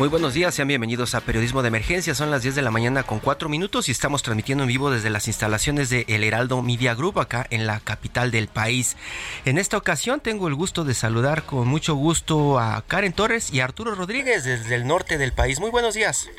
[0.00, 2.14] Muy buenos días, sean bienvenidos a Periodismo de Emergencia.
[2.14, 5.10] Son las 10 de la mañana con 4 minutos y estamos transmitiendo en vivo desde
[5.10, 8.96] las instalaciones de El Heraldo Media Group acá en la capital del país.
[9.44, 13.60] En esta ocasión tengo el gusto de saludar con mucho gusto a Karen Torres y
[13.60, 15.60] a Arturo Rodríguez desde el norte del país.
[15.60, 16.30] Muy buenos días.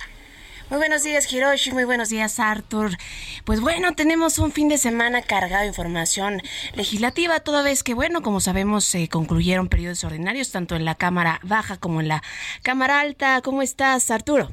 [0.72, 1.72] Muy buenos días, Hiroshi.
[1.72, 2.98] Muy buenos días, Arthur.
[3.44, 6.42] Pues bueno, tenemos un fin de semana cargado de información
[6.76, 11.42] legislativa, toda vez que, bueno, como sabemos, se concluyeron periodos ordinarios tanto en la Cámara
[11.44, 12.24] Baja como en la
[12.64, 13.42] Cámara Alta.
[13.42, 14.50] ¿Cómo estás, Arturo?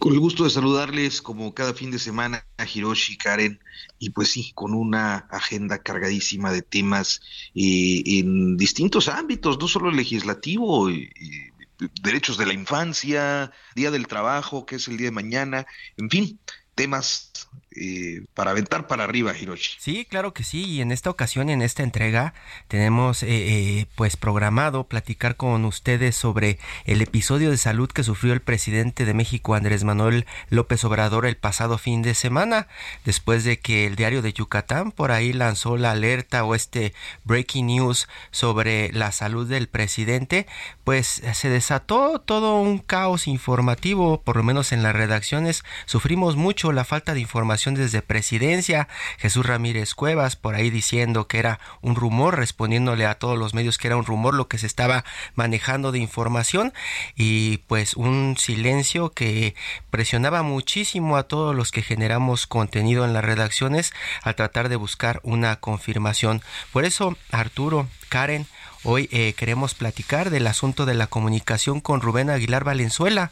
[0.00, 3.60] Con el gusto de saludarles como cada fin de semana a Hiroshi, Karen,
[4.00, 7.20] y pues sí, con una agenda cargadísima de temas
[7.54, 11.08] eh, en distintos ámbitos, no solo legislativo, eh,
[12.02, 16.40] derechos de la infancia, Día del Trabajo, que es el día de mañana, en fin,
[16.74, 17.32] temas
[17.76, 19.76] eh, para aventar para arriba, Hiroshi.
[19.78, 20.64] Sí, claro que sí.
[20.64, 22.34] Y en esta ocasión, en esta entrega,
[22.68, 28.32] tenemos eh, eh, pues programado platicar con ustedes sobre el episodio de salud que sufrió
[28.32, 32.68] el presidente de México, Andrés Manuel López Obrador, el pasado fin de semana,
[33.04, 36.94] después de que el diario de Yucatán por ahí lanzó la alerta o este
[37.24, 40.46] breaking news sobre la salud del presidente,
[40.84, 45.64] pues se desató todo un caos informativo, por lo menos en las redacciones.
[45.86, 51.38] Sufrimos mucho la falta de información desde presidencia, Jesús Ramírez Cuevas por ahí diciendo que
[51.38, 54.66] era un rumor, respondiéndole a todos los medios que era un rumor lo que se
[54.66, 56.74] estaba manejando de información.
[57.14, 59.54] Y pues un silencio que
[59.90, 65.20] presionaba muchísimo a todos los que generamos contenido en las redacciones al tratar de buscar
[65.22, 66.42] una confirmación.
[66.72, 68.46] Por eso, Arturo, Karen,
[68.82, 73.30] hoy eh, queremos platicar del asunto de la comunicación con Rubén Aguilar Valenzuela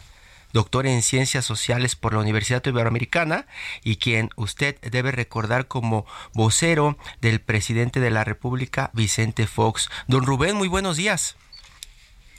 [0.52, 3.46] doctor en Ciencias Sociales por la Universidad Iberoamericana
[3.82, 9.90] y quien usted debe recordar como vocero del presidente de la República, Vicente Fox.
[10.06, 11.36] Don Rubén, muy buenos días.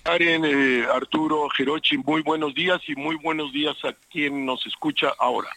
[0.04, 5.14] Karen, eh, Arturo, Jerochi, muy buenos días y muy buenos días a quien nos escucha
[5.18, 5.50] ahora.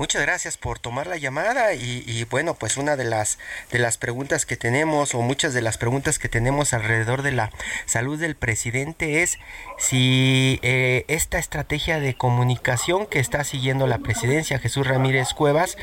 [0.00, 3.38] Muchas gracias por tomar la llamada y, bueno, pues una de las
[3.70, 7.50] de las preguntas que tenemos o muchas de las preguntas que tenemos alrededor de la
[7.84, 9.38] salud del presidente es
[9.76, 15.76] si eh, esta estrategia de comunicación que está siguiendo la presidencia Jesús Ramírez Cuevas,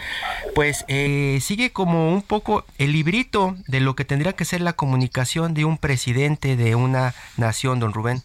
[0.55, 4.73] pues eh, sigue como un poco el librito de lo que tendría que ser la
[4.73, 8.23] comunicación de un presidente de una nación, don Rubén.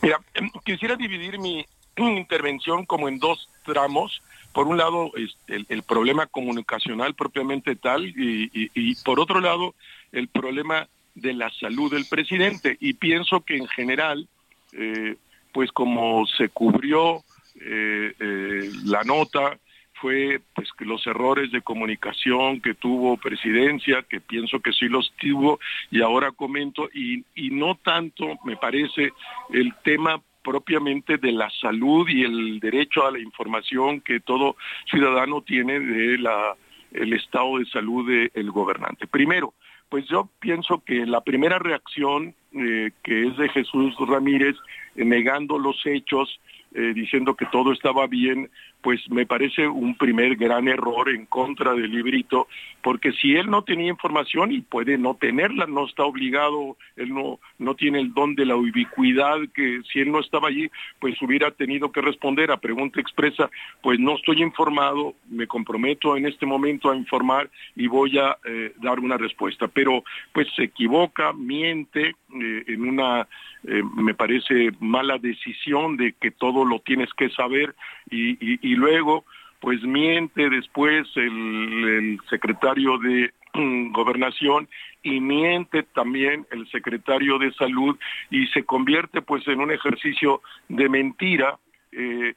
[0.00, 0.22] Mira,
[0.64, 4.22] quisiera dividir mi intervención como en dos tramos
[4.56, 5.12] por un lado
[5.48, 9.74] el, problema comunicacional propiamente tal y, por otro lado
[10.12, 12.78] el problema de la salud del presidente.
[12.80, 14.26] Y pienso que en general
[14.72, 15.16] eh,
[15.52, 17.18] pues como se cubrió
[17.60, 19.58] eh, eh, la nota
[20.00, 25.60] fue pues los errores de comunicación que tuvo presidencia, que pienso que sí los tuvo
[25.90, 29.12] y ahora comento, y, y no tanto me parece
[29.52, 34.56] el tema propiamente de la salud y el derecho a la información que todo
[34.88, 36.54] ciudadano tiene de la
[36.92, 39.08] el estado de salud del gobernante.
[39.08, 39.54] Primero,
[39.88, 44.56] pues yo pienso que la primera reacción eh, que es de Jesús Ramírez
[44.94, 46.40] negando los hechos,
[46.78, 48.50] eh, diciendo que todo estaba bien,
[48.82, 52.48] pues me parece un primer gran error en contra del librito,
[52.82, 57.40] porque si él no tenía información y puede no tenerla, no está obligado, él no,
[57.58, 60.70] no tiene el don de la ubicuidad, que si él no estaba allí,
[61.00, 63.48] pues hubiera tenido que responder a pregunta expresa,
[63.80, 68.74] pues no estoy informado, me comprometo en este momento a informar y voy a eh,
[68.82, 69.66] dar una respuesta.
[69.66, 72.08] Pero pues se equivoca, miente
[72.38, 73.26] eh, en una
[73.96, 77.74] me parece mala decisión de que todo lo tienes que saber
[78.10, 79.24] y, luego
[79.60, 83.32] pues miente después el, secretario de
[83.92, 84.68] gobernación
[85.02, 87.96] y miente también el secretario de salud
[88.30, 91.58] y se convierte pues en un ejercicio de mentira
[91.92, 92.34] eh,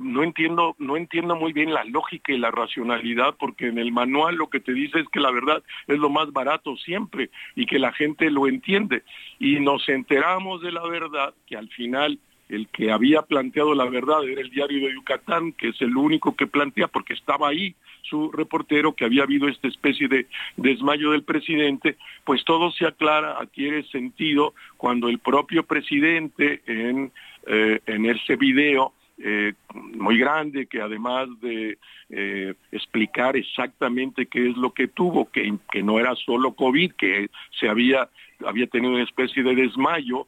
[0.00, 4.36] no entiendo, no entiendo muy bien la lógica y la racionalidad, porque en el manual
[4.36, 7.78] lo que te dice es que la verdad es lo más barato siempre y que
[7.78, 9.02] la gente lo entiende.
[9.38, 12.18] Y nos enteramos de la verdad que al final
[12.50, 16.34] el que había planteado la verdad era el diario de Yucatán, que es el único
[16.34, 20.26] que plantea, porque estaba ahí su reportero, que había habido esta especie de
[20.56, 27.12] desmayo del presidente, pues todo se aclara, adquiere sentido cuando el propio presidente en,
[27.46, 34.56] eh, en ese video eh, muy grande que además de eh, explicar exactamente qué es
[34.56, 37.28] lo que tuvo, que, que, no era solo COVID, que
[37.60, 38.08] se había,
[38.44, 40.26] había tenido una especie de desmayo,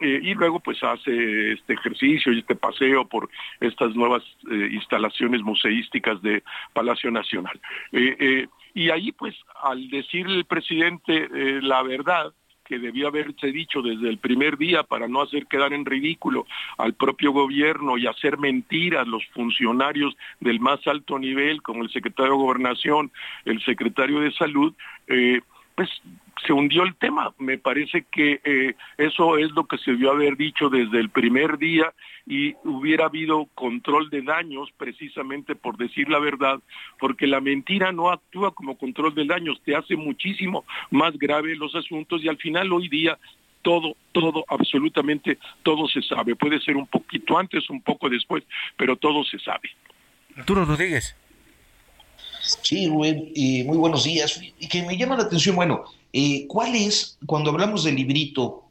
[0.00, 3.28] y luego pues hace este ejercicio y este paseo por
[3.60, 4.22] estas nuevas
[4.70, 7.58] instalaciones museísticas de Palacio Nacional.
[7.92, 11.28] y ahí pues al decir el presidente
[11.62, 12.32] la verdad,
[12.66, 16.46] que debió haberse dicho desde el primer día para no hacer quedar en ridículo
[16.78, 22.32] al propio gobierno y hacer mentiras los funcionarios del más alto nivel, como el secretario
[22.32, 23.12] de Gobernación,
[23.44, 24.74] el secretario de Salud,
[25.06, 25.40] eh,
[25.74, 25.88] pues
[26.44, 27.32] se hundió el tema.
[27.38, 31.58] Me parece que eh, eso es lo que se debió haber dicho desde el primer
[31.58, 31.92] día
[32.26, 36.60] y hubiera habido control de daños precisamente por decir la verdad,
[36.98, 41.74] porque la mentira no actúa como control de daños, te hace muchísimo más grave los
[41.74, 43.18] asuntos y al final hoy día
[43.62, 46.36] todo, todo, absolutamente todo se sabe.
[46.36, 48.44] Puede ser un poquito antes, un poco después,
[48.76, 49.70] pero todo se sabe.
[50.36, 51.16] Arturo Rodríguez.
[52.62, 53.32] Sí, Rubén,
[53.66, 54.40] muy buenos días.
[54.58, 58.64] Y que me llama la atención, bueno, eh, ¿cuál es, cuando hablamos del librito,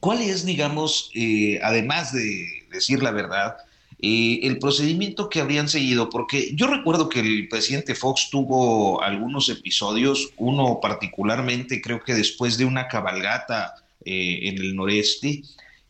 [0.00, 3.56] cuál es, digamos, eh, además de decir la verdad,
[4.00, 6.10] eh, el procedimiento que habrían seguido?
[6.10, 12.58] Porque yo recuerdo que el presidente Fox tuvo algunos episodios, uno particularmente creo que después
[12.58, 13.74] de una cabalgata
[14.04, 15.42] en el noreste,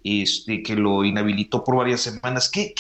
[0.07, 2.49] este, que lo inhabilitó por varias semanas.
[2.49, 2.73] ¿Qué,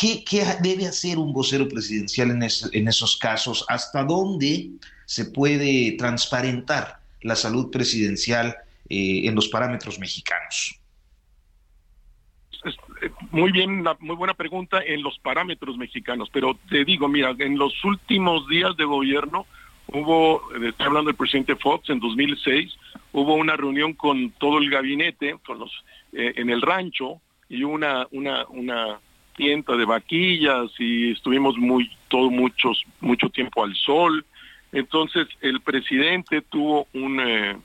[0.62, 3.64] debe hacer un vocero presidencial en, en, esos casos?
[3.69, 4.70] ¿Hasta dónde
[5.06, 8.56] se puede transparentar la salud presidencial
[8.88, 10.78] eh, en los parámetros mexicanos?
[13.02, 17.58] Eh, muy bien, muy buena pregunta en los parámetros mexicanos, pero te digo, mira, en
[17.58, 19.46] los últimos días de gobierno
[19.88, 22.72] hubo, eh, estoy hablando del presidente Fox en 2006,
[23.12, 25.72] hubo una reunión con todo el gabinete, con los
[26.12, 28.99] eh, en el rancho y una, una, una
[29.37, 34.25] tienda de vaquillas y estuvimos muy, todo muchos, mucho tiempo al sol.
[34.73, 37.56] Entonces el presidente tuvo un, eh,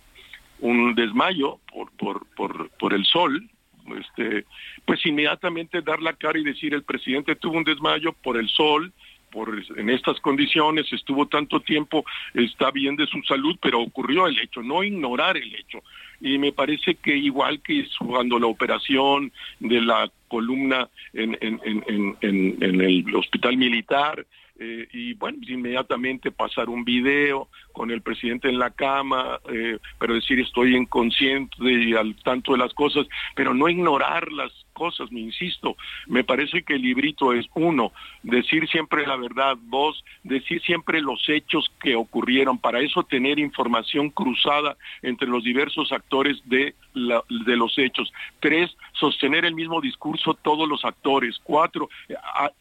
[0.59, 3.49] un desmayo por, por, por, por el sol,
[3.97, 4.45] este,
[4.85, 8.93] pues inmediatamente dar la cara y decir el presidente tuvo un desmayo por el sol,
[9.31, 12.03] por en estas condiciones, estuvo tanto tiempo,
[12.33, 15.81] está bien de su salud, pero ocurrió el hecho, no ignorar el hecho
[16.21, 22.57] y me parece que igual que cuando la operación de la columna en, en, en,
[22.61, 24.25] en el hospital militar,
[24.63, 30.13] eh, y bueno, inmediatamente pasar un video con el presidente en la cama, eh, pero
[30.13, 35.19] decir estoy inconsciente y al tanto de las cosas, pero no ignorar las cosas, me
[35.19, 37.91] insisto, me parece que el librito es uno,
[38.21, 44.11] decir siempre la verdad, dos, decir siempre los hechos que ocurrieron, para eso tener información
[44.11, 50.69] cruzada entre los diversos actores de, de los hechos, tres, sostener el mismo discurso todos
[50.69, 51.89] los actores, cuatro,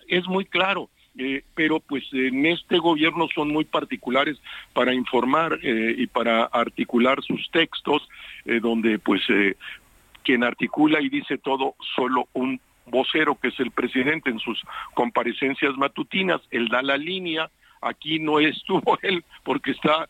[0.08, 4.36] es muy claro, eh, pero pues en este gobierno son muy particulares
[4.72, 8.08] para informar eh, y para articular sus textos,
[8.44, 9.22] eh, donde pues
[10.22, 14.62] quien articula y dice todo, solo un vocero que es el presidente en sus
[14.94, 17.50] comparecencias matutinas, él da la línea,
[17.80, 20.08] aquí no estuvo él porque está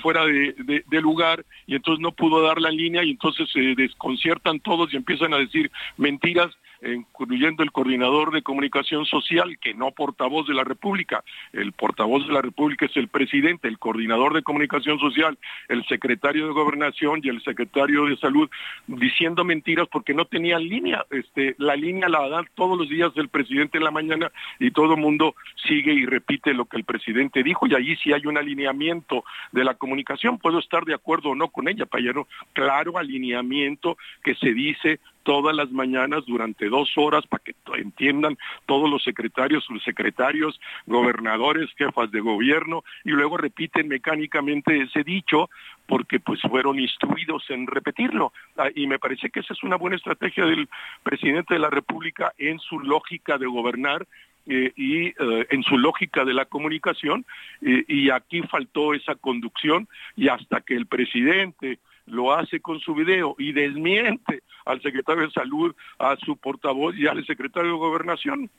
[0.00, 4.60] fuera de, de, lugar y entonces no pudo dar la línea y entonces se desconciertan
[4.60, 10.46] todos y empiezan a decir mentiras incluyendo el coordinador de comunicación social, que no portavoz
[10.46, 11.24] de la República.
[11.52, 16.46] El portavoz de la República es el presidente, el coordinador de comunicación social, el secretario
[16.46, 18.48] de gobernación y el secretario de salud,
[18.86, 21.04] diciendo mentiras porque no tenían línea.
[21.10, 24.94] Este, la línea la da todos los días el presidente en la mañana y todo
[24.94, 25.34] el mundo
[25.66, 29.64] sigue y repite lo que el presidente dijo y allí sí hay un alineamiento de
[29.64, 30.38] la comunicación.
[30.38, 32.28] Puedo estar de acuerdo o no con ella, Payero.
[32.52, 38.88] Claro alineamiento que se dice todas las mañanas durante dos horas para que entiendan todos
[38.88, 45.50] los secretarios, subsecretarios, gobernadores, jefas de gobierno y luego repiten mecánicamente ese dicho
[45.86, 48.32] porque pues fueron instruidos en repetirlo.
[48.56, 50.66] Ah, y me parece que esa es una buena estrategia del
[51.02, 54.06] presidente de la República en su lógica de gobernar
[54.46, 55.14] eh, y eh,
[55.50, 57.26] en su lógica de la comunicación
[57.60, 62.94] eh, y aquí faltó esa conducción y hasta que el presidente lo hace con su
[62.94, 68.50] video y desmiente al secretario de Salud, a su portavoz y al secretario de Gobernación.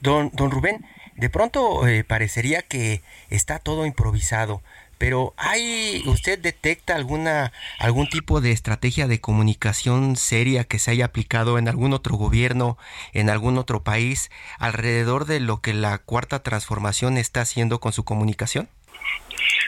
[0.00, 0.84] Don, don Rubén,
[1.16, 4.60] de pronto eh, parecería que está todo improvisado,
[4.98, 11.06] pero ¿hay usted detecta alguna algún tipo de estrategia de comunicación seria que se haya
[11.06, 12.78] aplicado en algún otro gobierno,
[13.12, 18.04] en algún otro país alrededor de lo que la cuarta transformación está haciendo con su
[18.04, 18.68] comunicación?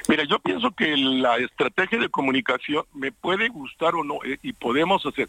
[0.08, 4.52] Mira, yo pienso que la estrategia de comunicación me puede gustar o no, eh, y
[4.52, 5.28] podemos hacer.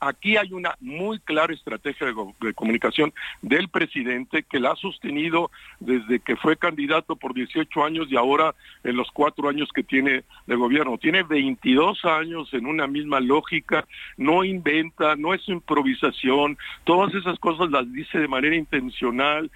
[0.00, 6.20] aquí hay una muy clara estrategia de, comunicación del presidente que la ha sostenido desde
[6.20, 10.56] que fue candidato por 18 años y ahora en los cuatro años que tiene de
[10.56, 10.98] gobierno.
[10.98, 17.70] Tiene 22 años en una misma lógica, no inventa, no es improvisación, todas esas cosas
[17.70, 19.50] las dice de manera intencional,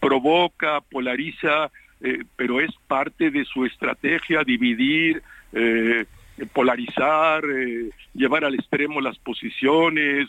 [0.00, 1.70] provoca, polariza,
[2.00, 6.04] eh, pero es parte de su estrategia dividir, eh,
[6.52, 10.28] polarizar, eh, llevar al extremo las posiciones,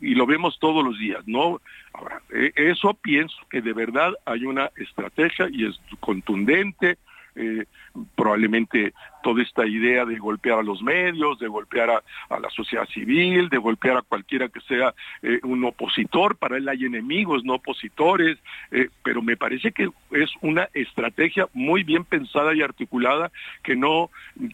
[0.00, 1.60] y lo vemos todos los días, ¿no?
[1.92, 2.22] Ahora,
[2.54, 6.98] eso pienso que de verdad hay una estrategia y es contundente,
[7.36, 7.66] eh,
[8.14, 12.02] probablemente toda esta idea de golpear a los medios, de golpear a,
[12.38, 16.84] la sociedad civil, de golpear a cualquiera que sea eh, un opositor, para él hay
[16.84, 18.38] enemigos, no opositores,
[18.70, 23.30] eh, pero me parece que es una estrategia muy bien pensada y articulada
[23.62, 24.10] que no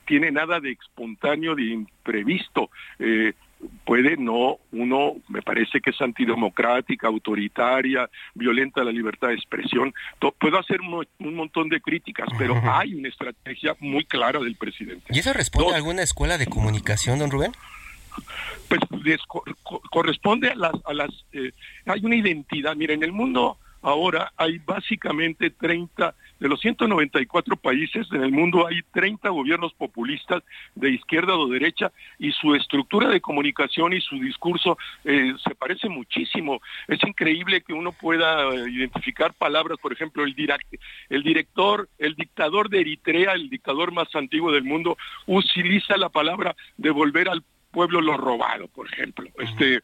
[0.06, 2.70] tiene nada de espontáneo, de imprevisto
[3.84, 9.92] puede no, uno me parece que es antidemocrática, autoritaria, violenta la libertad de expresión.
[10.38, 15.04] puedo hacer un, montón de críticas, pero hay una estrategia muy clara del presidente.
[15.10, 17.52] ¿Y eso responde a alguna escuela de comunicación, don Rubén?
[18.68, 18.80] Pues
[19.90, 21.52] corresponde a las, a las eh,
[21.86, 22.76] hay una identidad.
[22.76, 28.66] Mira, en el mundo ahora hay básicamente 30 de los 194 países en el mundo
[28.66, 30.42] hay 30 gobiernos populistas
[30.74, 35.88] de izquierda o derecha y su estructura de comunicación y su discurso eh, se parece
[35.88, 36.60] muchísimo.
[36.88, 40.34] Es increíble que uno pueda identificar palabras, por ejemplo, el,
[41.10, 44.96] el director, el dictador de Eritrea, el dictador más antiguo del mundo,
[45.26, 49.28] utiliza la palabra devolver al pueblo lo robado, por ejemplo.
[49.38, 49.80] Este,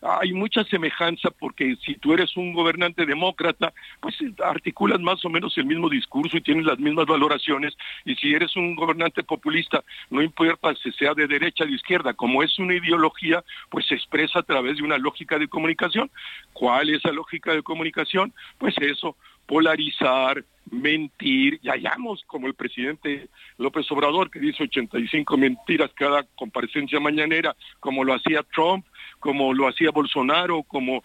[0.00, 5.58] hay mucha semejanza porque si tú eres un gobernante demócrata, pues articulas más o menos
[5.58, 10.22] el mismo discurso y tienes las mismas valoraciones, y si eres un gobernante populista, no
[10.22, 14.38] importa si sea de derecha o de izquierda, como es una ideología, pues se expresa
[14.38, 16.10] a través de una lógica de comunicación.
[16.52, 18.32] ¿Cuál es la lógica de comunicación?
[18.58, 25.90] Pues eso, polarizar, mentir, y hallamos como el presidente López Obrador, que dice 85 mentiras
[25.94, 28.86] cada comparecencia mañanera, como lo hacía Trump,
[29.20, 31.02] como lo hacía Bolsonaro, como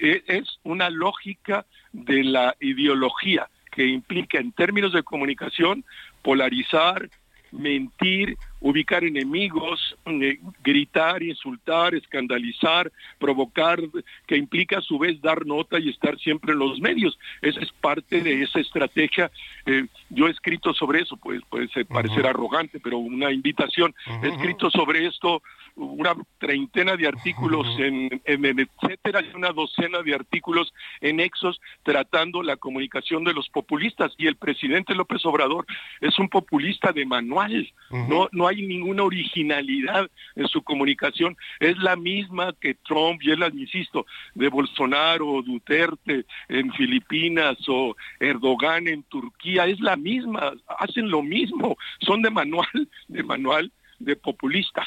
[0.00, 5.84] e, es una lógica de la ideología que implica en términos de comunicación
[6.22, 7.08] polarizar,
[7.52, 13.80] mentir, ubicar enemigos, eh, gritar, insultar, escandalizar, provocar,
[14.26, 17.18] que implica a su vez dar nota y estar siempre en los medios.
[17.40, 19.30] Esa es parte de esa estrategia.
[19.66, 23.94] Eh, yo he escrito sobre eso, pues puede parecer arrogante, pero una invitación.
[24.22, 25.42] He escrito sobre esto
[25.76, 32.42] una treintena de artículos en, en, etcétera, y una docena de artículos en Exos tratando
[32.42, 34.12] la comunicación de los populistas.
[34.18, 35.66] Y el presidente López Obrador
[36.00, 37.72] es un populista de manual.
[37.90, 41.36] No, no hay ninguna originalidad en su comunicación.
[41.60, 48.88] Es la misma que Trump y él, insisto, de Bolsonaro, Duterte en Filipinas o Erdogan
[48.88, 49.66] en Turquía.
[49.66, 51.76] Es la misma, hacen lo mismo.
[52.00, 54.86] Son de manual, de manual de populistas.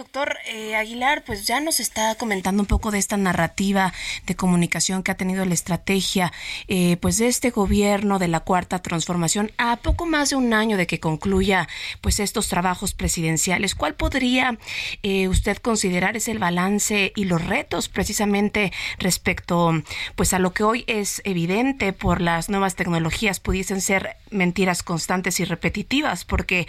[0.00, 3.92] Doctor eh, Aguilar, pues ya nos está comentando un poco de esta narrativa
[4.24, 6.32] de comunicación que ha tenido la estrategia
[6.68, 10.78] eh, pues de este gobierno de la cuarta transformación a poco más de un año
[10.78, 11.68] de que concluya
[12.00, 13.74] pues estos trabajos presidenciales.
[13.74, 14.56] ¿Cuál podría
[15.02, 19.82] eh, usted considerar es el balance y los retos precisamente respecto
[20.16, 25.40] pues a lo que hoy es evidente por las nuevas tecnologías pudiesen ser mentiras constantes
[25.40, 26.24] y repetitivas?
[26.24, 26.66] Porque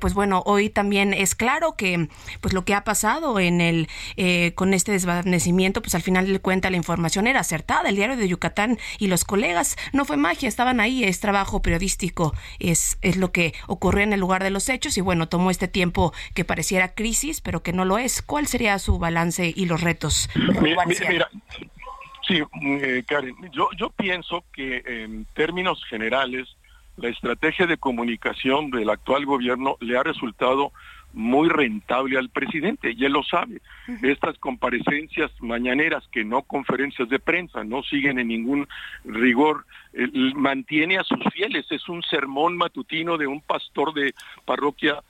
[0.00, 2.08] pues bueno hoy también es claro que
[2.40, 3.88] pues lo lo que ha pasado en el
[4.18, 7.88] eh, con este desvanecimiento, pues al final de cuenta la información era acertada.
[7.88, 12.34] El diario de Yucatán y los colegas no fue magia, estaban ahí, es trabajo periodístico,
[12.58, 15.68] es, es lo que ocurrió en el lugar de los hechos y bueno, tomó este
[15.68, 18.20] tiempo que pareciera crisis, pero que no lo es.
[18.20, 20.28] ¿Cuál sería su balance y los retos?
[20.60, 21.30] Mira,
[22.28, 26.46] sí, eh, Karen, yo, yo pienso que en términos generales
[26.98, 30.72] la estrategia de comunicación del actual gobierno le ha resultado
[31.12, 33.60] muy rentable al presidente, y él lo sabe.
[34.02, 38.68] Estas comparecencias mañaneras, que no conferencias de prensa, no siguen en ningún
[39.04, 39.66] rigor,
[40.34, 44.14] mantiene a sus fieles, es un sermón matutino de un pastor de
[44.44, 45.02] parroquia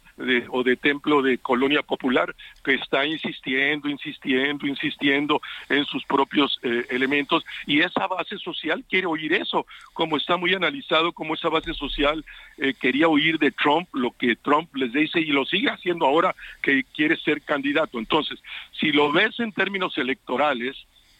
[0.51, 2.35] o de templo de colonia popular
[2.65, 7.45] que está insistiendo, insistiendo, insistiendo en sus propios eh, elementos.
[7.67, 12.25] Y esa base social quiere oír eso, como está muy analizado, como esa base social
[12.59, 16.35] eh, quería oír de Trump lo que Trump les dice y lo sigue haciendo ahora
[16.63, 17.99] que quiere ser candidato.
[17.99, 18.39] Entonces,
[18.79, 20.77] si lo ves en términos electorales,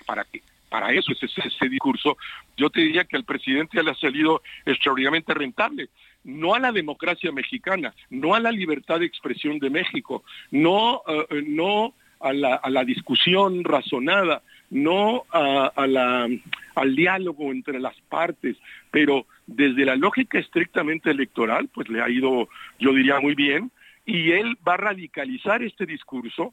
[0.07, 2.17] para que para eso es ese, discurso,
[2.57, 5.89] yo te diría que al presidente le ha salido extraordinariamente rentable
[6.25, 11.43] no a la democracia mexicana, no a la libertad de expresión de México, no, eh,
[11.47, 16.29] no a, la, discusión razonada, no a, la,
[16.75, 18.57] al diálogo entre las partes,
[18.91, 22.49] pero desde la lógica estrictamente electoral, pues le ha ido,
[22.79, 23.71] yo diría, muy bien,
[24.05, 26.53] y él va a radicalizar este discurso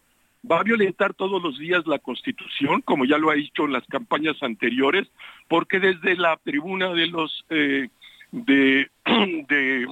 [0.49, 3.85] va a violentar todos los días la Constitución, como ya lo ha dicho en las
[3.87, 5.07] campañas anteriores,
[5.47, 7.89] porque desde la tribuna de los eh,
[8.31, 9.87] de, de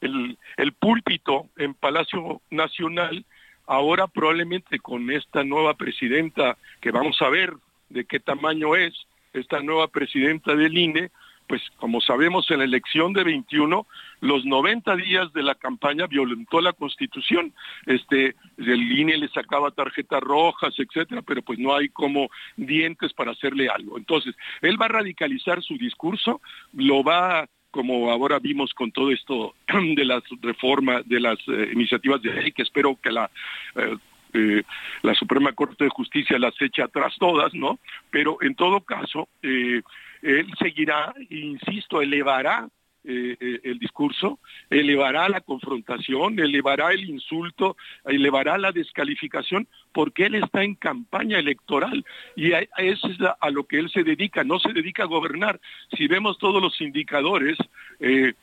[0.00, 3.24] el, el púlpito en Palacio Nacional,
[3.66, 7.54] ahora probablemente con esta nueva presidenta, que vamos a ver
[7.88, 8.94] de qué tamaño es,
[9.32, 11.10] esta nueva presidenta del INE,
[11.50, 13.84] pues como sabemos en la elección de 21,
[14.20, 17.52] los 90 días de la campaña violentó la Constitución.
[17.86, 23.32] Este, el INE le sacaba tarjetas rojas, etcétera, pero pues no hay como dientes para
[23.32, 23.98] hacerle algo.
[23.98, 26.40] Entonces, él va a radicalizar su discurso,
[26.72, 29.54] lo va como ahora vimos con todo esto
[29.96, 33.30] de las reformas, de las eh, iniciativas de ley, que espero que la
[33.76, 33.96] eh,
[34.32, 34.62] eh,
[35.02, 37.80] la Suprema Corte de Justicia las eche atrás todas, ¿no?
[38.10, 42.68] Pero en todo caso, él seguirá, insisto, elevará
[43.02, 44.38] eh, eh, el discurso,
[44.68, 52.04] elevará la confrontación, elevará el insulto, elevará la descalificación, porque él está en campaña electoral
[52.36, 55.60] y eso es a, lo que él se dedica, no se dedica a gobernar.
[55.96, 57.56] Si vemos todos los indicadores,
[58.00, 58.34] eh,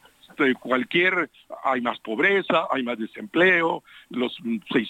[0.59, 1.29] cualquier,
[1.63, 4.37] hay más pobreza, hay más desempleo, los
[4.71, 4.89] seis,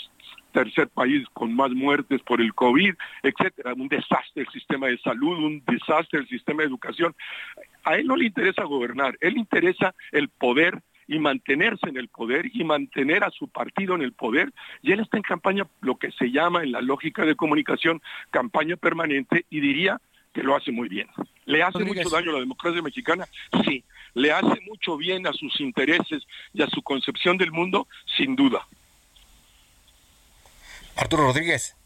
[0.51, 5.37] tercer país con más muertes por el COVID, etcétera, un desastre el sistema de salud,
[5.37, 7.15] un desastre el sistema de educación.
[7.87, 12.09] A él no le interesa gobernar, él le interesa el poder y mantenerse en el
[12.09, 14.51] poder y mantener a su partido en el poder.
[14.81, 18.75] Y él está en campaña, lo que se llama en la lógica de comunicación, campaña
[18.75, 20.01] permanente, y diría
[20.33, 21.07] que lo hace muy bien.
[21.45, 23.25] ¿Le hace mucho daño a la democracia mexicana?
[23.63, 23.85] Sí.
[24.15, 27.87] ¿Le hace mucho bien a sus intereses y a su concepción del mundo?
[28.17, 28.67] Sin duda.
[30.97, 31.77] Arturo Rodríguez.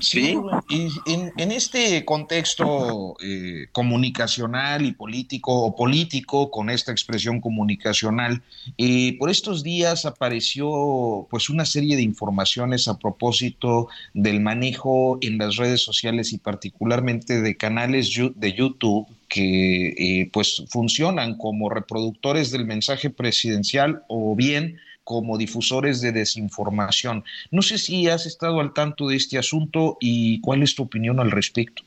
[0.00, 0.36] Sí,
[0.68, 8.42] y en, este contexto eh, comunicacional y político o político con esta expresión comunicacional,
[8.76, 15.38] eh, por estos días apareció pues una serie de informaciones a propósito del manejo en
[15.38, 22.50] las redes sociales y particularmente de canales de YouTube que eh, pues funcionan como reproductores
[22.50, 27.24] del mensaje presidencial o bien como difusores de desinformación.
[27.50, 31.18] No sé si has estado al tanto de este asunto y cuál es tu opinión
[31.18, 31.82] al respecto.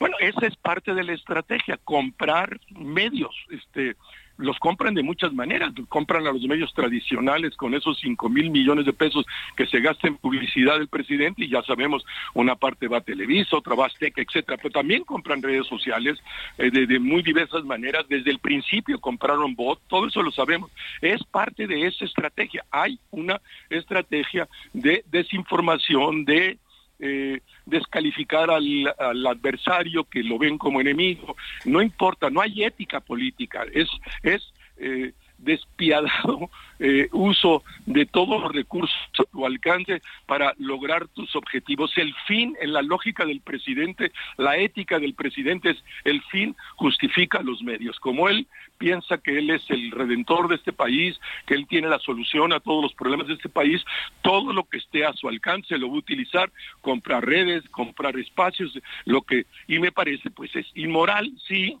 [0.00, 3.34] Bueno, esa es parte de la estrategia, comprar medios.
[3.50, 3.94] Este,
[4.38, 8.86] los compran de muchas maneras, compran a los medios tradicionales con esos 5 mil millones
[8.86, 9.24] de pesos
[9.56, 13.56] que se gasta en publicidad del presidente y ya sabemos, una parte va a Televisa,
[13.56, 16.18] otra va a Azteca, etcétera, pero también compran redes sociales
[16.58, 21.22] eh, de, muy diversas maneras, desde el principio compraron bot, todo eso lo sabemos, es
[21.24, 23.40] parte de esa estrategia, hay una
[23.70, 26.58] estrategia de desinformación, de
[27.04, 28.94] eh, descalificar al,
[29.26, 31.36] adversario que lo ven como enemigo.
[31.64, 33.88] No importa, no hay ética política, es,
[34.22, 41.36] es eh, despiadado eh, uso de todos los recursos a tu alcance para lograr tus
[41.36, 41.92] objetivos.
[41.96, 47.42] El fin, en la lógica del presidente, la ética del presidente es el fin justifica
[47.42, 48.00] los medios.
[48.00, 48.46] Como él
[48.78, 52.60] piensa que él es el redentor de este país, que él tiene la solución a
[52.60, 53.84] todos los problemas de este país,
[54.22, 56.50] todo lo que esté a su alcance lo va a utilizar,
[56.80, 61.78] comprar redes, comprar espacios, lo que, y me parece pues es inmoral, sí,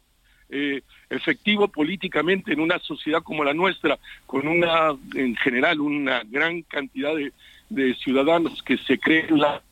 [0.54, 6.60] eh, efectivo políticamente en una sociedad como la nuestra, con una, en general, una gran
[6.60, 7.32] cantidad de,
[7.94, 9.62] ciudadanos que se creen las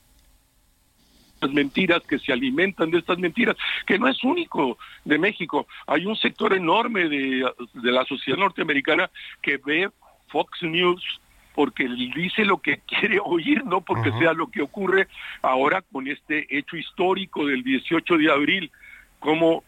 [1.52, 5.66] mentiras, que se alimentan de estas mentiras, que no es único de México.
[5.86, 9.10] Hay un sector enorme de, la sociedad norteamericana
[9.42, 9.90] que ve
[10.28, 11.20] Fox News
[11.54, 15.08] porque dice lo que quiere oír, no porque sea lo que ocurre
[15.42, 18.70] ahora con este hecho histórico del 18 de abril,
[19.18, 19.62] como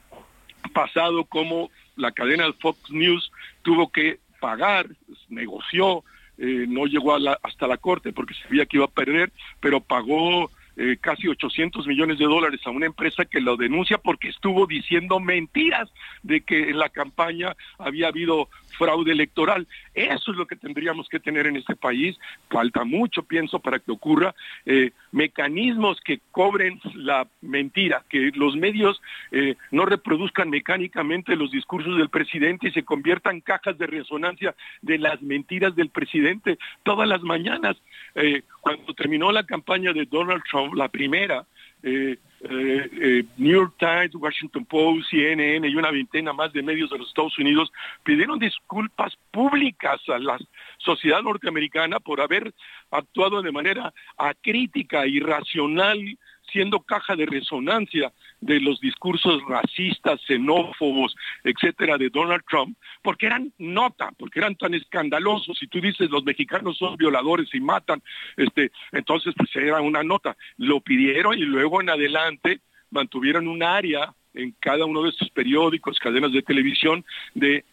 [0.72, 3.31] pasado como la cadena de Fox News
[3.62, 4.87] tuvo que pagar,
[5.29, 6.05] negoció,
[6.38, 10.96] eh, no llegó hasta la corte porque sabía que iba a perder, pero pagó eh,
[11.01, 15.90] casi 800 millones de dólares a una empresa que lo denuncia porque estuvo diciendo mentiras
[16.22, 18.48] de que en la campaña había habido
[18.79, 19.68] fraude electoral.
[19.94, 22.18] Eso es lo que tendríamos que tener en este país.
[22.50, 24.35] Falta mucho, pienso, para que ocurra.
[24.64, 29.00] Eh, mecanismos que cobren la mentira, que los medios
[29.31, 34.98] eh, no reproduzcan mecánicamente los discursos del presidente y se conviertan cajas de resonancia de
[34.98, 37.76] las mentiras del presidente todas las mañanas.
[38.14, 41.44] Eh, cuando terminó la campaña de Donald Trump, la primera,
[41.83, 46.90] eh, eh, eh, New York Times, Washington Post, CNN y una veintena más de medios
[46.90, 50.38] de los Estados Unidos pidieron disculpas públicas a la
[50.79, 52.53] sociedad norteamericana por haber
[52.90, 56.18] actuado de manera acrítica, irracional
[56.53, 63.52] siendo caja de resonancia de los discursos racistas, xenófobos, etcétera, de Donald Trump, porque eran
[63.57, 65.57] nota, porque eran tan escandalosos.
[65.59, 68.02] Si tú dices los mexicanos son violadores y matan,
[68.37, 70.37] este, entonces pues era una nota.
[70.57, 75.98] Lo pidieron y luego en adelante mantuvieron un área en cada uno de estos periódicos,
[75.98, 77.64] cadenas de televisión, de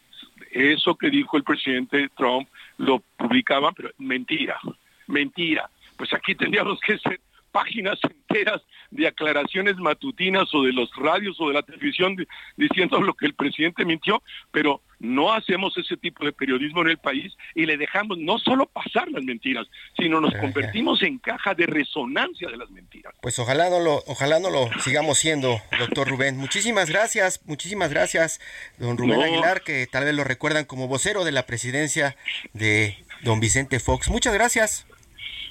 [0.52, 4.60] eso que dijo el presidente Trump, lo publicaban, pero mentira,
[5.08, 5.70] mentira.
[5.98, 7.20] Pues aquí tendríamos que ser
[7.52, 12.16] páginas enteras de aclaraciones matutinas o de los radios o de la televisión
[12.58, 16.98] diciendo lo que el presidente mintió, pero no hacemos ese tipo de periodismo en el
[16.98, 19.66] país y le dejamos no solo pasar las mentiras,
[19.98, 23.14] sino nos convertimos en caja de resonancia de las mentiras.
[23.22, 26.38] Pues ojalá no lo, ojalá no lo sigamos siendo, doctor Rubén.
[26.38, 28.42] Muchísimas gracias, muchísimas gracias,
[28.78, 32.18] don Rubén Aguilar, que tal vez lo recuerdan como vocero de la presidencia
[32.54, 34.10] de don Vicente Fox.
[34.10, 34.89] Muchas gracias.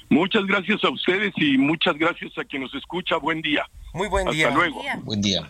[0.09, 3.17] Muchas gracias a ustedes y muchas gracias a quien nos escucha.
[3.17, 3.65] Buen día.
[3.93, 4.47] Muy buen día.
[4.47, 4.81] Hasta luego.
[5.03, 5.49] Buen día.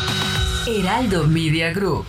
[0.67, 2.05] Heraldo Media Group.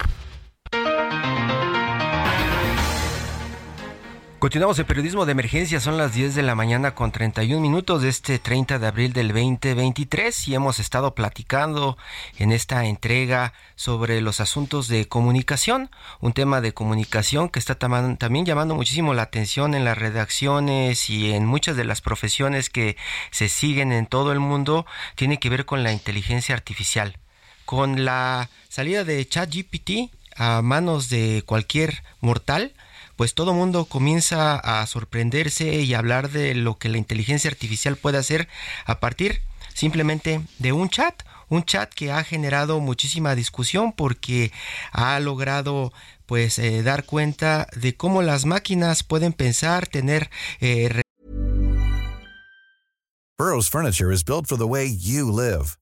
[4.38, 8.10] Continuamos el periodismo de emergencia, son las 10 de la mañana con 31 minutos de
[8.10, 11.96] este 30 de abril del 2023 y hemos estado platicando
[12.36, 18.44] en esta entrega sobre los asuntos de comunicación, un tema de comunicación que está también
[18.44, 22.98] llamando muchísimo la atención en las redacciones y en muchas de las profesiones que
[23.30, 24.84] se siguen en todo el mundo,
[25.14, 27.16] tiene que ver con la inteligencia artificial
[27.72, 32.74] con la salida de ChatGPT a manos de cualquier mortal,
[33.16, 38.18] pues todo mundo comienza a sorprenderse y hablar de lo que la inteligencia artificial puede
[38.18, 38.46] hacer
[38.84, 39.40] a partir
[39.72, 44.52] simplemente de un chat, un chat que ha generado muchísima discusión porque
[44.92, 45.94] ha logrado
[46.26, 50.28] pues eh, dar cuenta de cómo las máquinas pueden pensar, tener
[50.60, 51.00] eh,
[53.38, 55.81] Burroughs Furniture is built for the way you live.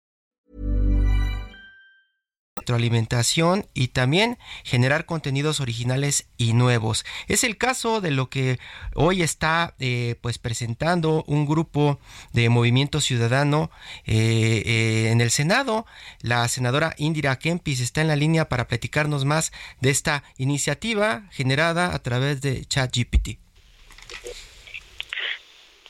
[3.73, 7.05] Y también generar contenidos originales y nuevos.
[7.27, 8.59] Es el caso de lo que
[8.95, 11.99] hoy está eh, pues presentando un grupo
[12.33, 13.71] de Movimiento Ciudadano
[14.05, 15.85] eh, eh, en el Senado.
[16.21, 21.93] La senadora Indira Kempis está en la línea para platicarnos más de esta iniciativa generada
[21.93, 23.39] a través de ChatGPT.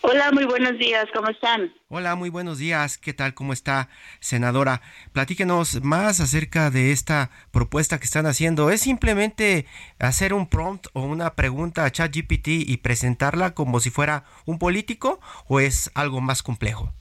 [0.03, 1.71] Hola, muy buenos días, ¿cómo están?
[1.87, 3.35] Hola, muy buenos días, ¿qué tal?
[3.35, 3.87] ¿Cómo está,
[4.19, 4.81] senadora?
[5.13, 8.71] Platíquenos más acerca de esta propuesta que están haciendo.
[8.71, 9.67] ¿Es simplemente
[9.99, 15.19] hacer un prompt o una pregunta a ChatGPT y presentarla como si fuera un político
[15.47, 16.91] o es algo más complejo?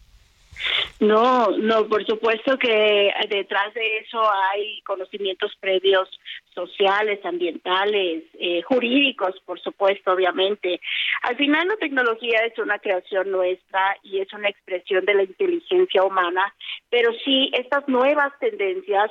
[1.00, 4.20] No, no, por supuesto que detrás de eso
[4.52, 6.06] hay conocimientos previos
[6.66, 10.80] sociales, ambientales, eh, jurídicos, por supuesto, obviamente.
[11.22, 16.02] Al final la tecnología es una creación nuestra y es una expresión de la inteligencia
[16.02, 16.54] humana,
[16.90, 19.10] pero sí estas nuevas tendencias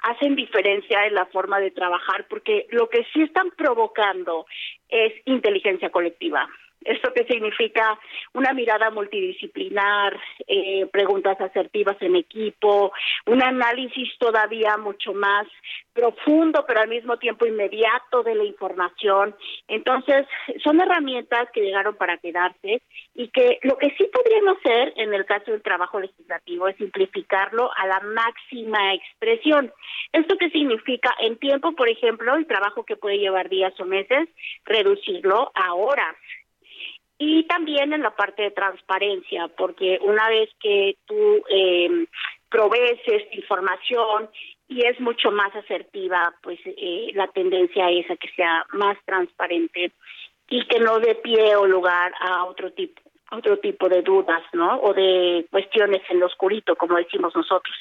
[0.00, 4.46] hacen diferencia en la forma de trabajar porque lo que sí están provocando
[4.88, 6.48] es inteligencia colectiva.
[6.84, 7.98] ¿Esto qué significa?
[8.34, 12.92] Una mirada multidisciplinar, eh, preguntas asertivas en equipo,
[13.26, 15.46] un análisis todavía mucho más
[15.92, 19.34] profundo, pero al mismo tiempo inmediato de la información.
[19.66, 20.26] Entonces,
[20.62, 22.80] son herramientas que llegaron para quedarse
[23.14, 27.70] y que lo que sí podríamos hacer en el caso del trabajo legislativo es simplificarlo
[27.76, 29.72] a la máxima expresión.
[30.12, 31.14] ¿Esto qué significa?
[31.18, 34.28] En tiempo, por ejemplo, el trabajo que puede llevar días o meses,
[34.64, 36.16] reducirlo a horas
[37.18, 42.06] y también en la parte de transparencia, porque una vez que tú eh,
[42.48, 44.30] provees esta información
[44.68, 49.92] y es mucho más asertiva, pues eh, la tendencia es a que sea más transparente
[50.48, 54.80] y que no dé pie o lugar a otro tipo otro tipo de dudas, ¿no?
[54.80, 57.74] O de cuestiones en lo oscurito, como decimos nosotros.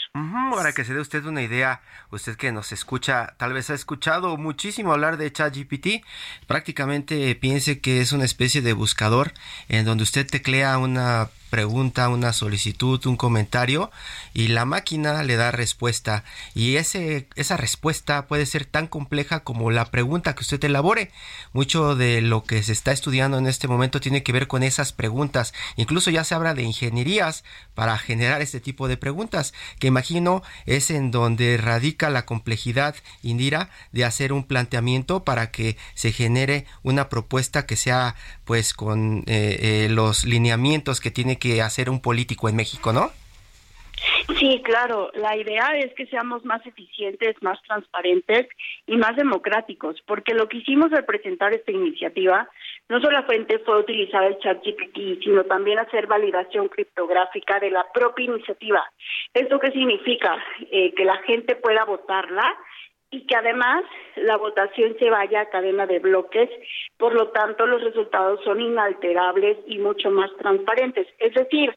[0.55, 1.81] para que se dé usted una idea,
[2.11, 6.03] usted que nos escucha, tal vez ha escuchado muchísimo hablar de ChatGPT,
[6.47, 9.31] prácticamente piense que es una especie de buscador
[9.69, 13.91] en donde usted teclea una pregunta, una solicitud, un comentario
[14.33, 19.71] y la máquina le da respuesta y ese, esa respuesta puede ser tan compleja como
[19.71, 21.11] la pregunta que usted elabore.
[21.53, 24.93] Mucho de lo que se está estudiando en este momento tiene que ver con esas
[24.93, 25.53] preguntas.
[25.75, 30.91] Incluso ya se habla de ingenierías para generar este tipo de preguntas que imagino es
[30.91, 37.09] en donde radica la complejidad, Indira, de hacer un planteamiento para que se genere una
[37.09, 42.49] propuesta que sea pues con eh, eh, los lineamientos que tiene que hacer un político
[42.49, 43.11] en México, ¿no?
[44.39, 45.09] Sí, claro.
[45.15, 48.47] La idea es que seamos más eficientes, más transparentes
[48.85, 52.47] y más democráticos, porque lo que hicimos al presentar esta iniciativa
[52.89, 58.25] no solamente fue utilizar el chat GPT, sino también hacer validación criptográfica de la propia
[58.25, 58.83] iniciativa.
[59.33, 60.37] ¿Esto qué significa?
[60.71, 62.55] Eh, que la gente pueda votarla
[63.11, 63.83] y que además
[64.15, 66.49] la votación se vaya a cadena de bloques,
[66.97, 71.07] por lo tanto los resultados son inalterables y mucho más transparentes.
[71.19, 71.73] Es decir,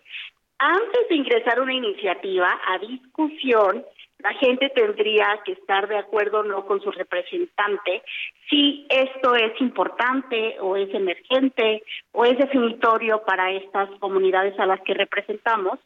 [0.58, 3.84] antes de ingresar una iniciativa a discusión,
[4.18, 8.02] la gente tendría que estar de acuerdo o no con su representante
[8.48, 14.80] si esto es importante o es emergente o es definitorio para estas comunidades a las
[14.82, 15.78] que representamos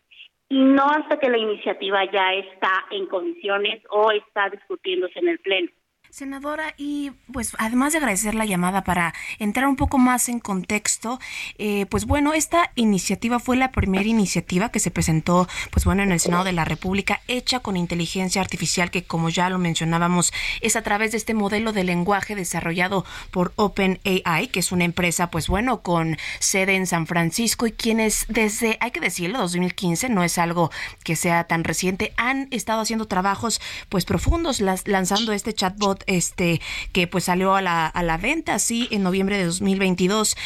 [0.55, 5.41] y no hasta que la iniciativa ya está en condiciones o está discutiéndose en el
[5.41, 5.69] Pleno.
[6.15, 11.19] Senadora, y pues además de agradecer la llamada para entrar un poco más en contexto,
[11.59, 16.13] eh, pues bueno, esta iniciativa fue la primera iniciativa que se presentó, pues bueno, en
[16.13, 20.77] el Senado de la República, hecha con inteligencia artificial, que como ya lo mencionábamos, es
[20.77, 25.49] a través de este modelo de lenguaje desarrollado por OpenAI, que es una empresa, pues
[25.49, 30.39] bueno, con sede en San Francisco y quienes desde, hay que decirlo, 2015, no es
[30.39, 30.71] algo
[31.03, 36.61] que sea tan reciente, han estado haciendo trabajos pues profundos, lanzando este chatbot este
[36.93, 40.37] que pues salió a la, a la venta así en noviembre de 2022.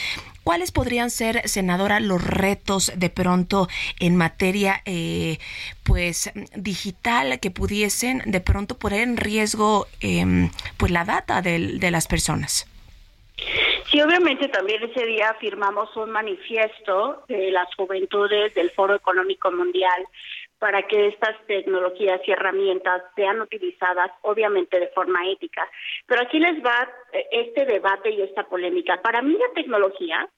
[0.48, 3.68] ¿Cuáles podrían ser, senadora, los retos de pronto
[4.00, 5.36] en materia eh,
[5.84, 11.90] pues digital que pudiesen de pronto poner en riesgo em, pues la data de, de
[11.90, 12.66] las personas?
[13.90, 20.06] Sí, obviamente también ese día firmamos un manifiesto de las juventudes del Foro Económico Mundial
[20.58, 25.62] para que estas tecnologías y herramientas sean utilizadas, obviamente, de forma ética.
[26.06, 29.00] Pero aquí les va eh, este debate y esta polémica.
[29.02, 30.28] Para mí la tecnología,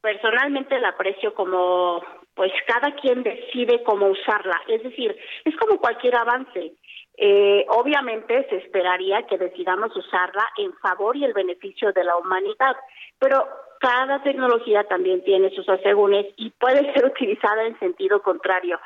[0.00, 4.60] personalmente la aprecio como, pues cada quien decide cómo usarla.
[4.68, 6.74] Es decir, es como cualquier avance.
[7.16, 12.76] Eh, obviamente se esperaría que decidamos usarla en favor y el beneficio de la humanidad,
[13.18, 13.46] pero
[13.78, 18.78] cada tecnología también tiene sus asegúnes y puede ser utilizada en sentido contrario.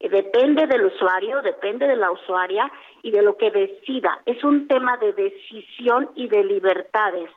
[0.00, 2.70] Eh, depende del usuario, depende de la usuaria
[3.02, 4.20] y de lo que decida.
[4.26, 7.30] Es un tema de decisión y de libertades.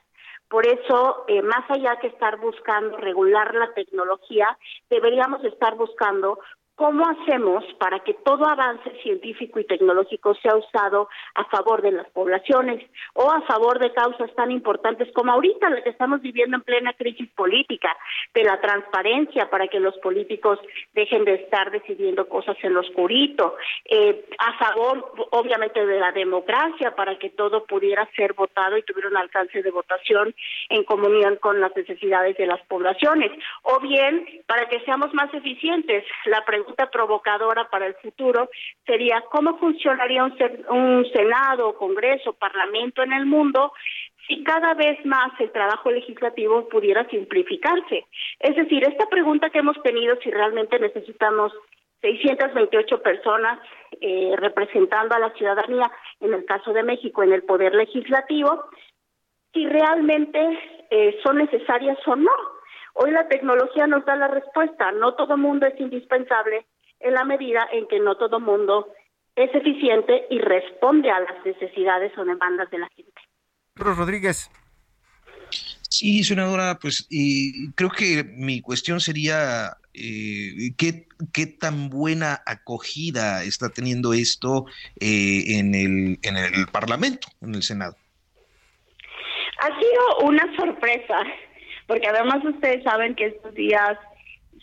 [0.50, 4.58] Por eso, eh, más allá que estar buscando regular la tecnología,
[4.90, 6.40] deberíamos estar buscando
[6.76, 12.10] ¿Cómo hacemos para que todo avance científico y tecnológico sea usado a favor de las
[12.10, 16.64] poblaciones o a favor de causas tan importantes como ahorita la que estamos viviendo en
[16.64, 17.96] plena crisis política,
[18.34, 20.60] de la transparencia para que los políticos
[20.94, 23.56] dejen de estar decidiendo cosas en lo oscurito,
[23.86, 29.10] eh, a favor obviamente de la democracia para que todo pudiera ser votado y tuviera
[29.10, 30.34] un alcance de votación
[30.70, 33.32] en comunión con las necesidades de las poblaciones,
[33.64, 36.06] o bien para que seamos más eficientes.
[36.26, 36.44] La
[36.92, 38.50] provocadora para el futuro
[38.86, 40.34] sería cómo funcionaría un,
[40.70, 43.74] un Senado, Congreso, Parlamento en el mundo
[44.28, 48.06] si cada vez más el trabajo legislativo pudiera simplificarse.
[48.40, 51.52] Es decir, esta pregunta que hemos tenido, si realmente necesitamos
[52.02, 53.60] 628 personas
[54.00, 58.66] eh, representando a la ciudadanía, en el caso de México, en el poder legislativo,
[59.54, 60.40] si realmente
[60.90, 62.32] eh, son necesarias o no.
[62.94, 64.92] Hoy la tecnología nos da la respuesta.
[64.92, 66.66] No todo mundo es indispensable
[67.00, 68.88] en la medida en que no todo mundo
[69.36, 73.22] es eficiente y responde a las necesidades o demandas de la gente.
[73.76, 74.52] Rodríguez.
[75.90, 83.44] Sí, senadora, pues y creo que mi cuestión sería eh, ¿qué, ¿qué, tan buena acogida
[83.44, 84.66] está teniendo esto
[85.00, 87.98] eh, en, el, en el Parlamento, en el Senado.
[89.60, 91.24] Ha sido una sorpresa
[91.92, 93.98] porque además ustedes saben que estos días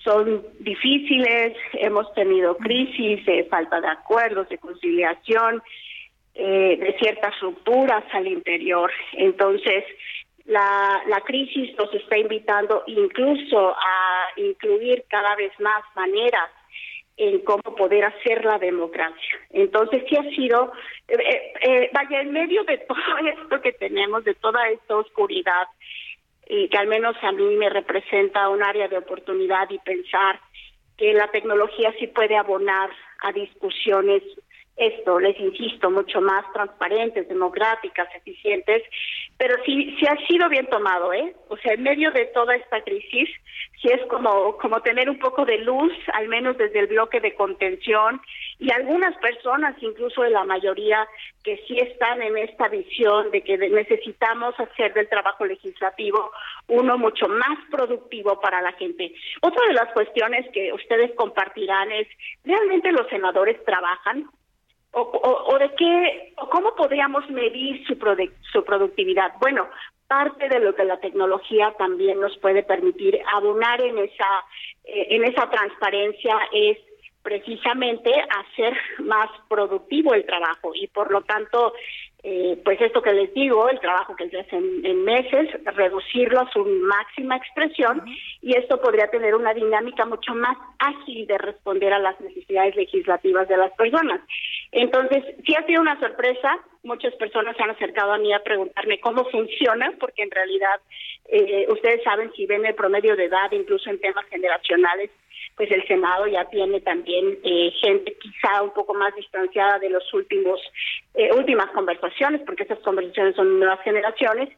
[0.02, 5.62] son difíciles, hemos tenido crisis, de falta de acuerdos, de conciliación,
[6.34, 8.90] eh, de ciertas rupturas al interior.
[9.12, 9.84] Entonces,
[10.46, 16.48] la, la crisis nos está invitando incluso a incluir cada vez más maneras
[17.18, 19.38] en cómo poder hacer la democracia.
[19.50, 20.72] Entonces sí ha sido,
[21.08, 25.66] eh, eh, vaya, en medio de todo esto que tenemos, de toda esta oscuridad,
[26.48, 30.40] y que al menos a mí me representa un área de oportunidad y pensar
[30.96, 34.22] que la tecnología sí puede abonar a discusiones
[34.78, 38.82] esto, les insisto, mucho más transparentes, democráticas, eficientes,
[39.38, 41.32] pero sí, sí ha sido bien tomado, ¿eh?
[41.48, 43.30] O sea, en medio de toda esta crisis,
[43.80, 47.34] sí es como, como tener un poco de luz, al menos desde el bloque de
[47.34, 48.20] contención,
[48.58, 51.06] y algunas personas, incluso de la mayoría,
[51.44, 56.32] que sí están en esta visión de que necesitamos hacer del trabajo legislativo
[56.66, 59.14] uno mucho más productivo para la gente.
[59.40, 62.08] Otra de las cuestiones que ustedes compartirán es,
[62.44, 64.28] ¿realmente los senadores trabajan?
[64.92, 67.96] O, de qué, o cómo podríamos medir su,
[68.52, 69.32] su productividad.
[69.40, 69.68] Bueno,
[70.06, 74.44] parte de lo que la tecnología también nos puede permitir abonar en esa,
[74.84, 76.78] eh, en esa transparencia es
[77.22, 81.74] precisamente hacer más productivo el trabajo y por lo tanto
[82.24, 86.50] eh, pues esto que les digo, el trabajo que se hace en, meses, reducirlo a
[86.50, 88.02] su máxima expresión
[88.42, 93.46] y esto podría tener una dinámica mucho más ágil de responder a las necesidades legislativas
[93.46, 94.20] de las personas.
[94.72, 98.98] Entonces, sí ha sido una sorpresa, muchas personas se han acercado a mí a preguntarme
[98.98, 100.80] cómo funciona, porque en realidad
[101.28, 105.10] eh, ustedes saben si ven el promedio de edad, incluso en temas generacionales,
[105.58, 110.14] pues el Senado ya tiene también eh, gente quizá un poco más distanciada de los
[110.14, 110.60] últimos
[111.14, 114.48] eh, últimas conversaciones, porque esas conversaciones son nuevas generaciones.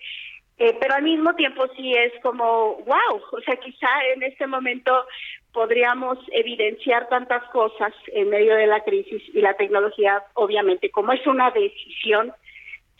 [0.58, 5.06] Eh, pero al mismo tiempo sí es como, wow, o sea, quizá en este momento
[5.54, 11.26] podríamos evidenciar tantas cosas en medio de la crisis y la tecnología, obviamente, como es
[11.26, 12.34] una decisión,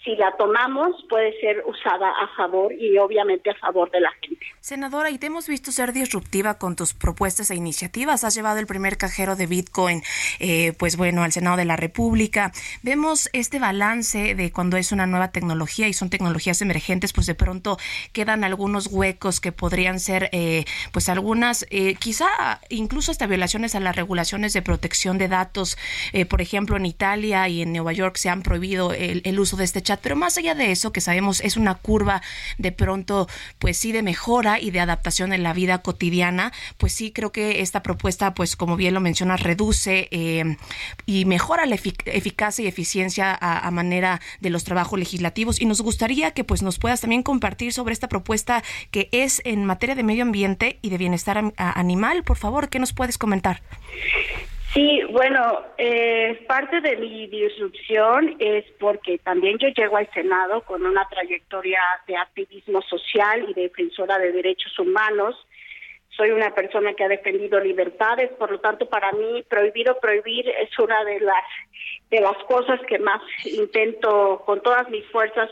[0.03, 4.30] si la tomamos puede ser usada a favor y obviamente a favor de la gente.
[4.63, 8.25] Senadora, y te hemos visto ser disruptiva con tus propuestas e iniciativas.
[8.25, 10.03] Has llevado el primer cajero de Bitcoin,
[10.39, 12.53] eh, pues bueno, al Senado de la República.
[12.83, 17.35] Vemos este balance de cuando es una nueva tecnología y son tecnologías emergentes, pues de
[17.35, 17.79] pronto
[18.13, 22.29] quedan algunos huecos que podrían ser, eh, pues algunas, eh, quizá
[22.69, 25.79] incluso hasta violaciones a las regulaciones de protección de datos.
[26.29, 29.65] por ejemplo, en Italia y en Nueva York se han prohibido el, el uso de
[29.65, 32.21] este pero más allá de eso, que sabemos es una curva
[32.59, 37.13] de pronto, pues sí, de mejora y de adaptación en la vida cotidiana, pues sí
[37.13, 40.57] creo que esta propuesta, pues como bien lo mencionas, reduce eh,
[41.07, 45.61] y mejora la eficacia y eficiencia a, manera de los trabajos legislativos.
[45.61, 49.65] Y nos gustaría que pues nos puedas también compartir sobre esta propuesta que es en
[49.65, 52.25] materia de medio ambiente y de bienestar animal.
[52.25, 53.63] Por favor, ¿qué nos puedes comentar?
[54.73, 60.87] Sí, bueno, eh, parte de mi disrupción es porque también yo llego al Senado con
[60.87, 65.35] una trayectoria de activismo social y defensora de derechos humanos.
[66.11, 70.49] soy una persona que ha defendido libertades, por lo tanto para mí prohibir o prohibir
[70.49, 71.45] es una de las
[72.11, 75.51] de las cosas que más intento con todas mis fuerzas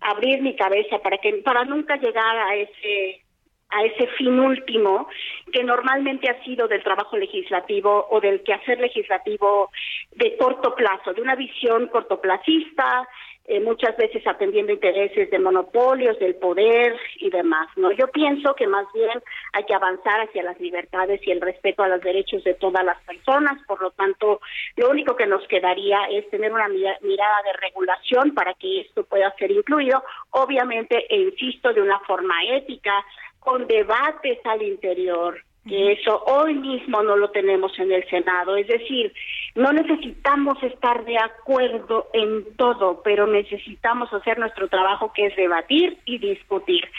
[0.00, 3.22] abrir mi cabeza para que para nunca llegar a ese
[3.70, 5.08] a ese fin último
[5.52, 9.70] que normalmente ha sido del trabajo legislativo o del quehacer legislativo
[10.12, 13.06] de corto plazo, de una visión cortoplacista,
[13.50, 17.66] eh, muchas veces atendiendo intereses de monopolios, del poder y demás.
[17.76, 19.22] No, yo pienso que más bien
[19.54, 23.02] hay que avanzar hacia las libertades y el respeto a los derechos de todas las
[23.04, 23.58] personas.
[23.66, 24.42] Por lo tanto,
[24.76, 29.34] lo único que nos quedaría es tener una mirada de regulación para que esto pueda
[29.38, 33.02] ser incluido, obviamente, e insisto, de una forma ética,
[33.48, 38.56] con debates al interior, que eso hoy mismo no lo tenemos en el Senado.
[38.56, 39.10] Es decir,
[39.54, 45.96] no necesitamos estar de acuerdo en todo, pero necesitamos hacer nuestro trabajo que es debatir
[46.04, 46.90] y discutir.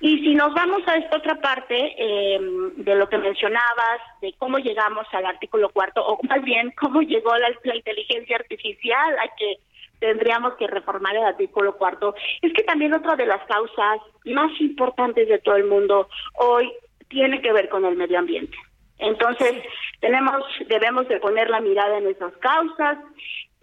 [0.00, 4.58] Y si nos vamos a esta otra parte em, de lo que mencionabas, de cómo
[4.58, 9.56] llegamos al artículo cuarto, o más bien cómo llegó la, la inteligencia artificial a que
[9.98, 15.28] tendríamos que reformar el artículo cuarto, es que también otra de las causas más importantes
[15.28, 16.72] de todo el mundo hoy
[17.08, 18.56] tiene que ver con el medio ambiente.
[18.98, 19.62] Entonces,
[20.00, 22.98] tenemos, debemos de poner la mirada en esas causas.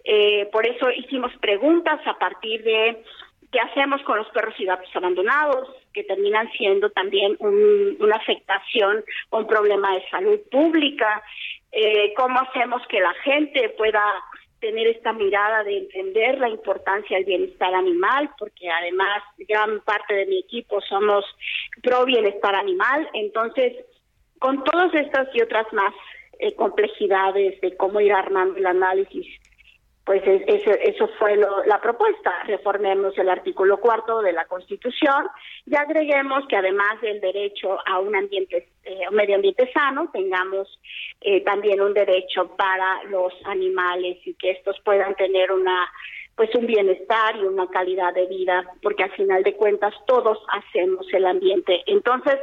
[0.04, 3.02] Eh, por eso hicimos preguntas a partir de
[3.52, 9.38] qué hacemos con los perros y gatos abandonados, que terminan siendo también una afectación o
[9.38, 11.22] un problema de salud pública.
[11.72, 14.02] Eh, cómo hacemos que la gente pueda
[14.60, 20.26] tener esta mirada de entender la importancia del bienestar animal, porque además gran parte de
[20.26, 21.24] mi equipo somos
[21.82, 23.74] pro bienestar animal, entonces
[24.38, 25.94] con todas estas y otras más
[26.38, 29.26] eh, complejidades de cómo ir armando el análisis
[30.06, 32.32] pues eso, eso fue la propuesta.
[32.44, 35.26] Reformemos el artículo cuarto de la Constitución
[35.66, 40.78] y agreguemos que además del derecho a un ambiente, eh, medio ambiente sano, tengamos
[41.20, 45.90] eh, también un derecho para los animales y que estos puedan tener una
[46.36, 51.06] pues un bienestar y una calidad de vida, porque al final de cuentas todos hacemos
[51.14, 51.82] el ambiente.
[51.86, 52.36] Entonces,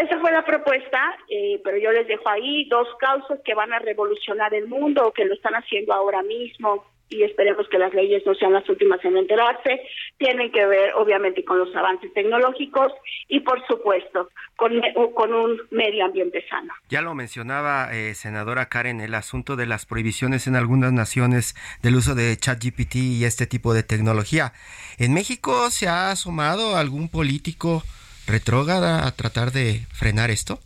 [0.00, 3.78] esa fue la propuesta, eh, pero yo les dejo ahí dos causas que van a
[3.78, 8.34] revolucionar el mundo, que lo están haciendo ahora mismo y esperemos que las leyes no
[8.34, 9.80] sean las últimas en enterarse,
[10.18, 12.92] tienen que ver obviamente con los avances tecnológicos
[13.28, 16.72] y por supuesto con, un medio ambiente sano.
[16.88, 21.96] Ya lo mencionaba, eh, senadora Karen, el asunto de las prohibiciones en algunas naciones del
[21.96, 24.52] uso de ChatGPT y este tipo de tecnología.
[24.98, 27.82] ¿En México se ha asomado algún político?
[28.26, 30.58] Retrógrada a tratar de frenar esto?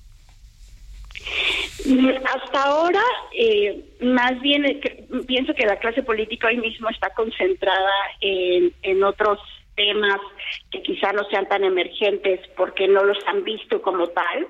[2.34, 3.02] Hasta ahora,
[3.32, 4.80] eh, más bien eh,
[5.26, 9.38] pienso que la clase política hoy mismo está concentrada en, en otros
[9.74, 10.20] temas
[10.70, 14.46] que quizá no sean tan emergentes porque no los han visto como tal.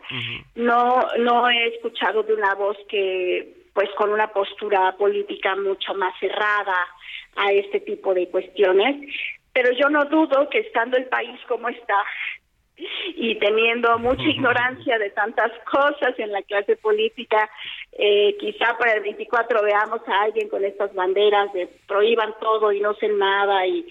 [0.57, 6.13] No no he escuchado de una voz que pues con una postura política mucho más
[6.19, 6.77] cerrada
[7.37, 8.97] a este tipo de cuestiones,
[9.53, 12.05] pero yo no dudo que estando el país como está,
[13.17, 17.49] y teniendo mucha ignorancia de tantas cosas en la clase política,
[17.93, 22.81] eh, quizá para el 24 veamos a alguien con estas banderas de prohíban todo y
[22.81, 23.87] no sé nada y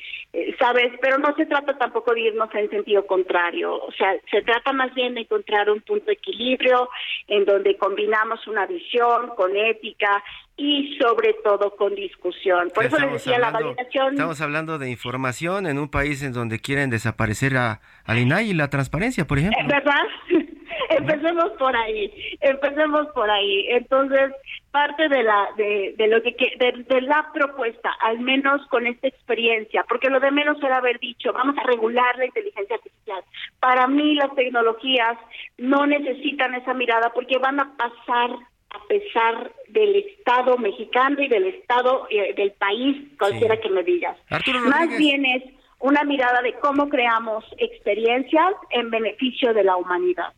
[0.59, 4.73] sabes, pero no se trata tampoco de irnos en sentido contrario, o sea, se trata
[4.73, 6.89] más bien de encontrar un punto de equilibrio
[7.27, 10.23] en donde combinamos una visión con ética
[10.55, 12.69] y sobre todo con discusión.
[12.75, 14.13] Por eso les decía la validación.
[14.13, 18.53] Estamos hablando de información en un país en donde quieren desaparecer a, al INAI y
[18.53, 19.59] la transparencia, por ejemplo.
[19.67, 20.45] ¿Verdad?
[20.97, 22.11] empecemos por ahí,
[22.41, 23.67] empecemos por ahí.
[23.69, 24.31] Entonces,
[24.71, 29.85] parte de la de, de lo que de, la propuesta, al menos con esta experiencia,
[29.87, 33.23] porque lo de menos era haber dicho, vamos a regular la inteligencia artificial.
[33.59, 35.17] Para mí las tecnologías
[35.57, 38.31] no necesitan esa mirada porque van a pasar
[38.71, 44.15] a pesar del Estado mexicano y del Estado eh, del país, cualquiera que me digas.
[44.29, 45.43] Más bien es
[45.79, 50.33] una mirada de cómo creamos experiencias en beneficio de la humanidad.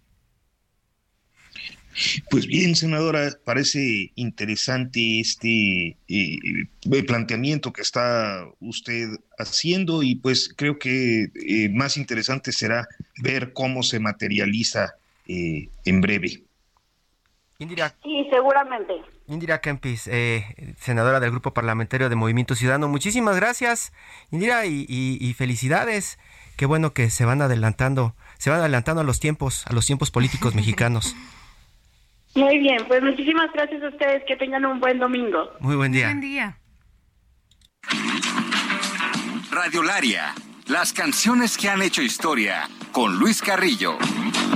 [2.30, 10.80] Pues bien, senadora, parece interesante este eh, planteamiento que está usted haciendo y pues creo
[10.80, 12.88] que eh, más interesante será
[13.22, 14.96] ver cómo se materializa
[15.28, 16.44] en breve.
[17.62, 17.96] Indira.
[18.04, 18.94] Sí, seguramente.
[19.28, 22.88] Indira Kempis, eh, senadora del Grupo Parlamentario de Movimiento Ciudadano.
[22.88, 23.94] Muchísimas gracias,
[24.32, 26.20] Indira, y, felicidades.
[26.58, 30.12] Qué bueno que se van adelantando, se van adelantando a los tiempos, a los tiempos
[30.12, 31.16] políticos mexicanos.
[32.36, 34.24] Muy bien, pues muchísimas gracias a ustedes.
[34.26, 35.52] Que tengan un buen domingo.
[35.60, 36.08] Muy buen día.
[36.08, 36.58] Buen día.
[44.32, 44.51] Como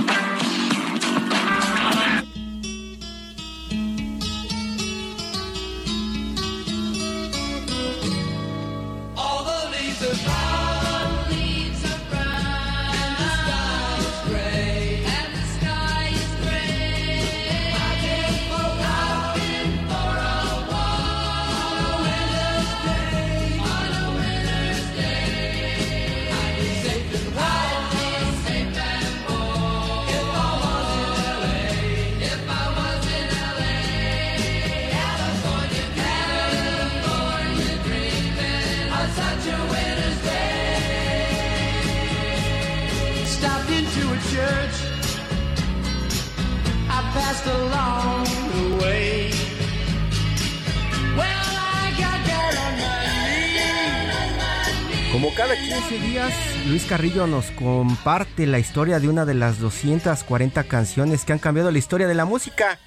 [56.86, 61.78] Carrillo nos comparte la historia de una de las 240 canciones que han cambiado la
[61.78, 62.78] historia de la música.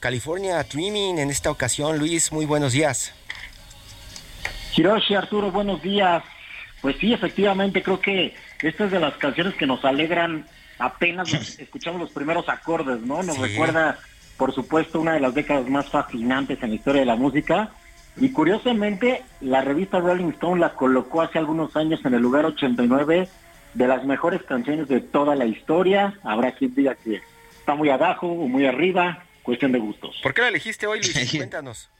[0.00, 1.98] California Dreaming en esta ocasión.
[1.98, 3.12] Luis, muy buenos días.
[4.74, 6.22] Hiroshi, Arturo, buenos días.
[6.80, 10.46] Pues sí, efectivamente, creo que esta es de las canciones que nos alegran
[10.78, 13.22] apenas escuchamos los primeros acordes, ¿no?
[13.22, 13.98] Nos recuerda,
[14.38, 17.72] por supuesto, una de las décadas más fascinantes en la historia de la música
[18.16, 23.28] y curiosamente, la revista Rolling Stone la colocó hace algunos años en el lugar 89
[23.74, 26.14] de las mejores canciones de toda la historia.
[26.22, 27.20] Habrá quien diga que
[27.58, 30.20] está muy abajo o muy arriba, cuestión de gustos.
[30.22, 31.32] ¿Por qué la elegiste hoy, Luis?
[31.36, 31.90] Cuéntanos.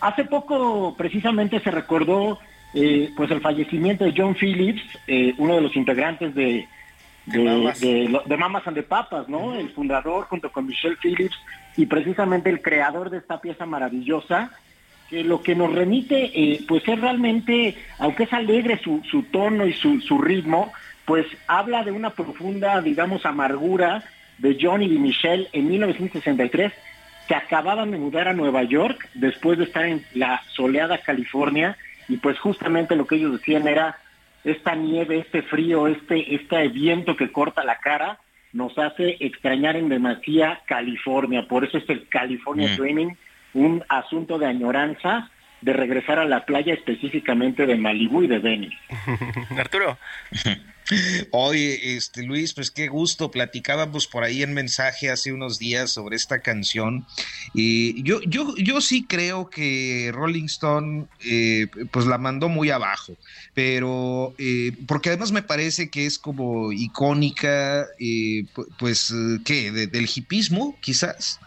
[0.00, 2.38] Hace poco, precisamente, se recordó
[2.74, 6.66] eh, pues el fallecimiento de John Phillips, eh, uno de los integrantes de,
[7.26, 8.66] de, Mamas.
[8.66, 9.54] and the Papas, ¿no?
[9.54, 11.36] El fundador junto con Michelle Phillips
[11.76, 14.50] y precisamente el creador de esta pieza maravillosa,
[15.08, 19.66] que lo que nos remite, eh, pues es realmente, aunque es alegre su, su tono
[19.66, 20.72] y su, su, ritmo,
[21.04, 24.04] pues habla de una profunda, digamos, amargura
[24.38, 26.72] de John y de Michelle en 1963,
[27.28, 31.76] que acababan de mudar a Nueva York después de estar en la soleada California,
[32.08, 33.98] y pues justamente lo que ellos decían era,
[34.44, 38.18] esta nieve, este frío, este, este viento que corta la cara,
[38.52, 41.46] nos hace extrañar en demasía California.
[41.48, 42.76] Por eso es el California mm.
[42.76, 43.16] Dreaming,
[43.54, 45.30] un asunto de añoranza
[45.60, 48.76] de regresar a la playa específicamente de Malibu y de Venice.
[49.56, 49.96] Arturo.
[51.30, 53.30] Oye, este Luis, pues qué gusto.
[53.30, 57.06] Platicábamos por ahí en mensaje hace unos días sobre esta canción.
[57.54, 63.16] Y yo, yo, yo sí creo que Rolling Stone eh, pues la mandó muy abajo.
[63.54, 68.44] Pero eh, porque además me parece que es como icónica, eh,
[68.78, 69.12] pues,
[69.44, 69.70] ¿qué?
[69.70, 71.38] del hipismo, quizás.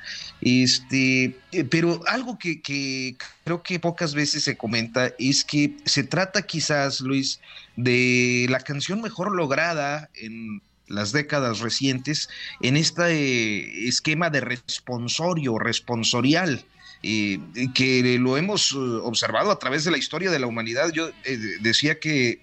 [0.41, 1.35] Este,
[1.69, 6.99] pero algo que, que, creo que pocas veces se comenta es que se trata quizás,
[7.01, 7.39] Luis,
[7.75, 12.29] de la canción mejor lograda en las décadas recientes
[12.61, 16.65] en este esquema de responsorio, responsorial.
[17.03, 17.39] Eh,
[17.75, 20.91] que lo hemos eh, observado a través de la historia de la humanidad.
[20.91, 22.39] Yo eh, decía que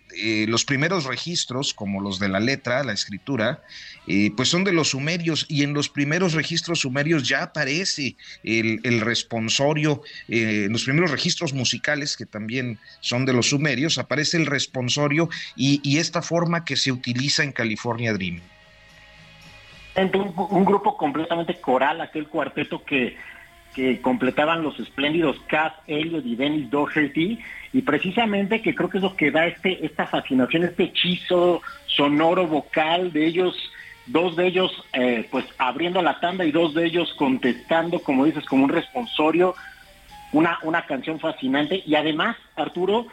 [0.47, 3.63] los primeros registros, como los de la letra, la escritura,
[4.37, 10.03] pues son de los sumerios y en los primeros registros sumerios ya aparece el, responsorio,
[10.29, 15.97] en los primeros registros musicales, que también son de los sumerios, aparece el responsorio y,
[15.97, 18.43] esta forma que se utiliza en California Dream.
[19.97, 23.17] Un, un grupo completamente coral, aquel cuarteto que
[23.75, 27.39] que completaban los espléndidos Cass Elliot y Dennis Doherty,
[27.73, 32.47] y precisamente que creo que es lo que da este, esta fascinación, este hechizo sonoro
[32.47, 33.57] vocal de ellos,
[34.07, 38.45] dos de ellos eh, pues abriendo la tanda y dos de ellos contestando, como dices,
[38.45, 39.55] como un responsorio,
[40.33, 43.07] una, una canción fascinante, y además, Arturo,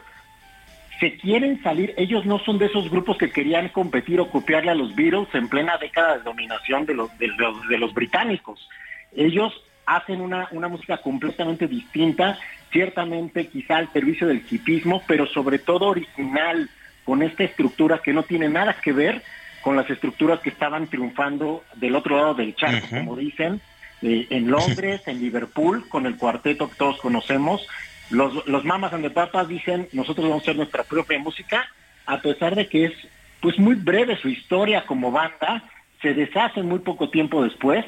[0.98, 4.74] se quieren salir, ellos no son de esos grupos que querían competir o copiarle a
[4.74, 8.68] los Beatles en plena década de dominación de los, de los, de los británicos.
[9.16, 9.54] Ellos
[9.86, 12.38] hacen una, una música completamente distinta,
[12.72, 16.70] ciertamente quizá al servicio del hipismo, pero sobre todo original,
[17.04, 19.22] con esta estructura que no tiene nada que ver
[19.62, 23.60] con las estructuras que estaban triunfando del otro lado del charco, como dicen,
[24.02, 27.66] eh, en Londres, en Liverpool, con el cuarteto que todos conocemos.
[28.10, 31.68] Los, los Mamas and the Papas dicen, nosotros vamos a hacer nuestra propia música,
[32.06, 32.92] a pesar de que es
[33.40, 35.64] pues muy breve su historia como banda,
[36.02, 37.84] se deshacen muy poco tiempo después,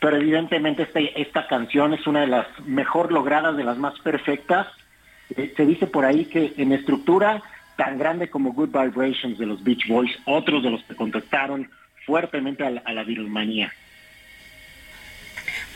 [0.00, 4.66] pero evidentemente este, esta canción es una de las mejor logradas, de las más perfectas.
[5.36, 7.42] Eh, se dice por ahí que en estructura
[7.76, 11.70] tan grande como Good Vibrations de los Beach Boys, otros de los que contactaron
[12.06, 13.04] fuertemente a la, a la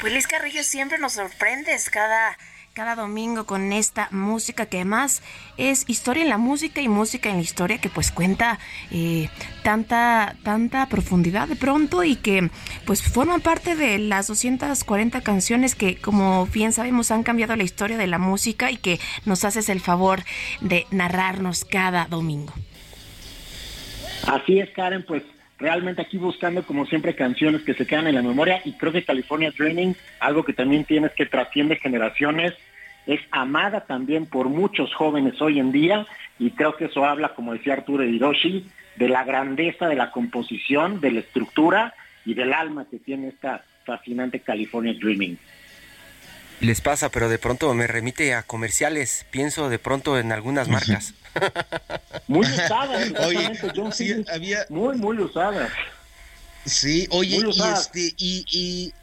[0.00, 2.36] Pues Liz Carrillo siempre nos sorprendes cada
[2.74, 5.22] cada domingo con esta música que además
[5.58, 8.58] es historia en la música y música en la historia que pues cuenta
[8.90, 9.28] eh,
[9.62, 12.48] tanta tanta profundidad de pronto y que
[12.86, 17.98] pues forman parte de las 240 canciones que como bien sabemos han cambiado la historia
[17.98, 20.22] de la música y que nos haces el favor
[20.62, 22.54] de narrarnos cada domingo.
[24.26, 25.22] Así es Karen, pues
[25.62, 29.04] realmente aquí buscando como siempre canciones que se quedan en la memoria y creo que
[29.04, 32.52] California Training, algo que también tienes que trasciende generaciones,
[33.06, 36.04] es amada también por muchos jóvenes hoy en día
[36.38, 41.00] y creo que eso habla, como decía Arturo Hiroshi, de la grandeza de la composición,
[41.00, 41.94] de la estructura
[42.24, 45.38] y del alma que tiene esta fascinante California Dreaming.
[46.62, 51.12] Les pasa, pero de pronto me remite a comerciales, pienso de pronto en algunas marcas.
[52.28, 53.12] muy usadas.
[53.26, 53.52] oye,
[53.92, 54.64] sí, había...
[54.68, 55.72] Muy, muy usadas.
[56.64, 58.94] Sí, oye, y, este, y, y,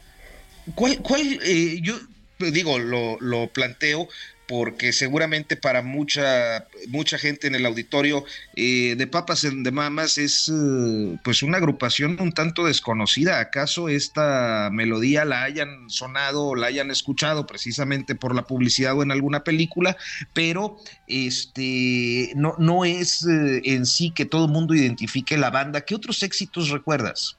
[0.74, 2.00] ¿cuál, cuál, eh, yo
[2.38, 4.08] digo, lo, lo planteo
[4.50, 8.24] porque seguramente para mucha mucha gente en el auditorio
[8.56, 13.38] eh, de Papas de Mamas es eh, pues una agrupación un tanto desconocida.
[13.38, 19.04] ¿Acaso esta melodía la hayan sonado o la hayan escuchado precisamente por la publicidad o
[19.04, 19.96] en alguna película?
[20.32, 25.82] Pero este no, no es eh, en sí que todo el mundo identifique la banda.
[25.82, 27.36] ¿Qué otros éxitos recuerdas?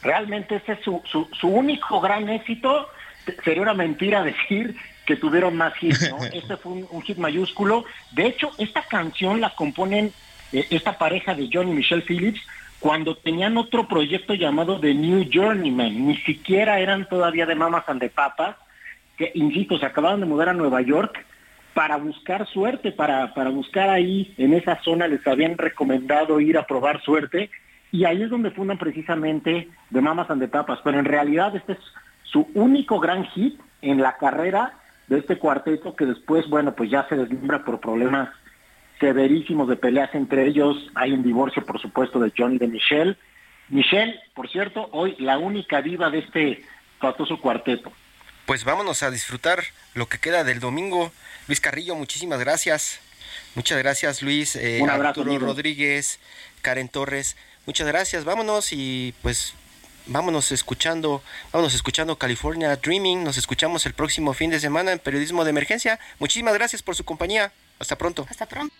[0.00, 2.88] Realmente ese es su, su, su único gran éxito.
[3.44, 4.74] Sería una mentira decir
[5.08, 6.18] que tuvieron más hits, ¿no?
[6.34, 7.86] Este fue un, hit mayúsculo.
[8.12, 10.12] De hecho, esta canción la componen
[10.52, 12.42] eh, esta pareja de John y Michelle Phillips
[12.78, 16.06] cuando tenían otro proyecto llamado The New Journeyman.
[16.08, 18.56] Ni siquiera eran todavía de Mamas and de Papas,
[19.16, 21.24] que, insisto, se acababan de mudar a Nueva York
[21.72, 26.66] para buscar suerte, para, para buscar ahí, en esa zona les habían recomendado ir a
[26.66, 27.50] probar suerte,
[27.90, 30.80] y ahí es donde fundan precisamente de Mamas and de Papas.
[30.84, 31.78] Pero en realidad este es
[32.24, 34.74] su único gran hit en la carrera
[35.08, 38.30] de este cuarteto que después, bueno, pues ya se deslumbra por problemas
[39.00, 40.76] severísimos de peleas entre ellos.
[40.94, 43.16] Hay un divorcio, por supuesto, de John y de Michelle.
[43.68, 46.64] Michelle, por cierto, hoy la única diva de este
[46.98, 47.92] fatoso cuarteto.
[48.46, 49.62] Pues vámonos a disfrutar
[49.94, 51.12] lo que queda del domingo.
[51.46, 53.00] Luis Carrillo, muchísimas gracias.
[53.54, 54.56] Muchas gracias, Luis.
[54.56, 56.18] Eh, un abrazo, Arturo Rodríguez,
[56.62, 57.36] Karen Torres.
[57.66, 58.24] Muchas gracias.
[58.24, 59.54] Vámonos y pues
[60.08, 63.22] vámonos escuchando, vámonos escuchando California Dreaming.
[63.22, 66.00] Nos escuchamos el próximo fin de semana en Periodismo de Emergencia.
[66.18, 67.52] Muchísimas gracias por su compañía.
[67.78, 68.26] Hasta pronto.
[68.28, 68.74] Hasta pronto.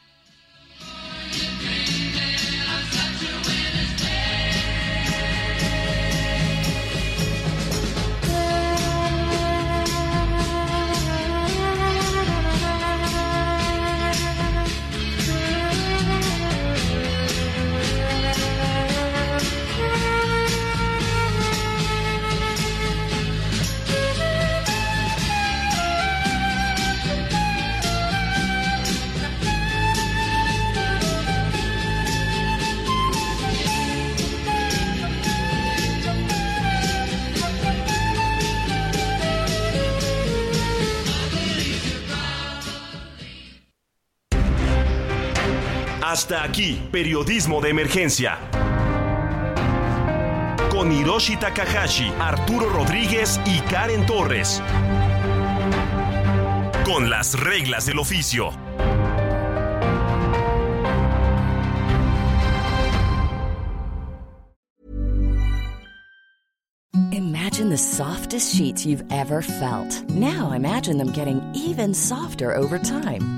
[46.30, 48.36] Hasta aquí, periodismo de emergencia.
[50.70, 54.62] Con Hiroshi Takahashi, Arturo Rodríguez y Karen Torres.
[56.84, 58.50] Con las reglas del oficio.
[67.10, 70.04] Imagine the softest sheets you've ever felt.
[70.10, 73.37] Now imagine them getting even softer over time.